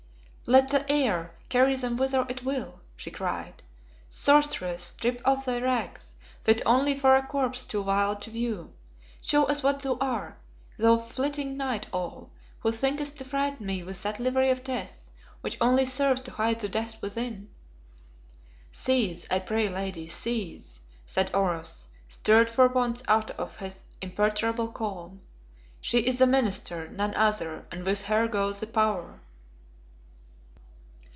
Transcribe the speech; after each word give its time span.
"Let 0.47 0.67
the 0.67 0.91
air 0.91 1.33
carry 1.47 1.77
them 1.77 1.95
whither 1.95 2.25
it 2.27 2.43
will," 2.43 2.81
she 2.97 3.09
cried. 3.09 3.63
"Sorceress, 4.09 4.83
strip 4.83 5.21
off 5.23 5.45
thy 5.45 5.61
rags, 5.61 6.15
fit 6.43 6.61
only 6.65 6.99
for 6.99 7.15
a 7.15 7.25
corpse 7.25 7.63
too 7.63 7.81
vile 7.85 8.17
to 8.17 8.29
view. 8.29 8.73
Show 9.21 9.45
us 9.45 9.63
what 9.63 9.79
thou 9.79 9.97
art, 10.01 10.37
thou 10.75 10.97
flitting 10.97 11.55
night 11.55 11.87
owl, 11.93 12.31
who 12.59 12.69
thinkest 12.69 13.17
to 13.19 13.23
frighten 13.23 13.65
me 13.65 13.81
with 13.81 14.03
that 14.03 14.19
livery 14.19 14.49
of 14.49 14.61
death, 14.61 15.09
which 15.39 15.57
only 15.61 15.85
serves 15.85 16.19
to 16.23 16.31
hide 16.31 16.59
the 16.59 16.67
death 16.67 17.01
within." 17.01 17.47
"Cease, 18.73 19.25
I 19.31 19.39
pray 19.39 19.69
lady, 19.69 20.05
cease," 20.07 20.81
said 21.05 21.33
Oros, 21.33 21.87
stirred 22.09 22.49
for 22.51 22.67
once 22.67 23.01
out 23.07 23.31
of 23.39 23.55
his 23.55 23.85
imperturbable 24.01 24.73
calm. 24.73 25.21
"She 25.79 25.99
is 25.99 26.17
the 26.19 26.27
Minister, 26.27 26.89
none 26.89 27.15
other, 27.15 27.65
and 27.71 27.85
with 27.85 28.01
her 28.07 28.27
goes 28.27 28.59
the 28.59 28.67
Power." 28.67 29.21